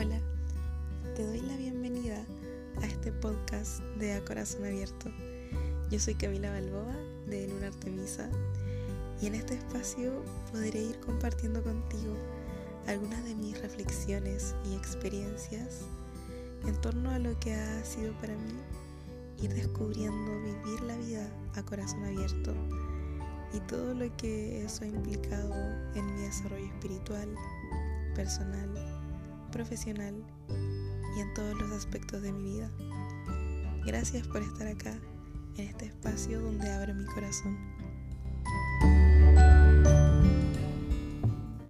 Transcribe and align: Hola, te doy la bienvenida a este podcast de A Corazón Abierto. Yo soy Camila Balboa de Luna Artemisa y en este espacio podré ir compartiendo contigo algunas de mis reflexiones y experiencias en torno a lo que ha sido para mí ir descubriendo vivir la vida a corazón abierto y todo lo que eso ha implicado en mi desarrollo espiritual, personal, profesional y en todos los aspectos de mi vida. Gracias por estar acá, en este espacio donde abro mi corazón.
Hola, 0.00 0.18
te 1.14 1.26
doy 1.26 1.40
la 1.40 1.58
bienvenida 1.58 2.24
a 2.80 2.86
este 2.86 3.12
podcast 3.12 3.80
de 3.98 4.14
A 4.14 4.24
Corazón 4.24 4.64
Abierto. 4.64 5.10
Yo 5.90 6.00
soy 6.00 6.14
Camila 6.14 6.50
Balboa 6.52 6.96
de 7.26 7.46
Luna 7.48 7.66
Artemisa 7.66 8.30
y 9.20 9.26
en 9.26 9.34
este 9.34 9.56
espacio 9.56 10.24
podré 10.50 10.84
ir 10.84 11.00
compartiendo 11.00 11.62
contigo 11.62 12.16
algunas 12.86 13.22
de 13.24 13.34
mis 13.34 13.60
reflexiones 13.60 14.54
y 14.64 14.74
experiencias 14.74 15.82
en 16.66 16.80
torno 16.80 17.10
a 17.10 17.18
lo 17.18 17.38
que 17.38 17.52
ha 17.52 17.84
sido 17.84 18.14
para 18.22 18.34
mí 18.36 18.54
ir 19.42 19.52
descubriendo 19.52 20.40
vivir 20.40 20.80
la 20.80 20.96
vida 20.96 21.28
a 21.56 21.62
corazón 21.62 22.06
abierto 22.06 22.54
y 23.52 23.60
todo 23.68 23.92
lo 23.92 24.16
que 24.16 24.64
eso 24.64 24.82
ha 24.84 24.86
implicado 24.86 25.52
en 25.94 26.06
mi 26.14 26.22
desarrollo 26.22 26.72
espiritual, 26.72 27.28
personal, 28.14 28.89
profesional 29.50 30.14
y 31.16 31.20
en 31.20 31.34
todos 31.34 31.54
los 31.58 31.72
aspectos 31.72 32.22
de 32.22 32.32
mi 32.32 32.54
vida. 32.54 32.70
Gracias 33.84 34.26
por 34.26 34.42
estar 34.42 34.66
acá, 34.66 34.98
en 35.56 35.68
este 35.68 35.86
espacio 35.86 36.40
donde 36.40 36.70
abro 36.70 36.94
mi 36.94 37.04
corazón. 37.06 37.79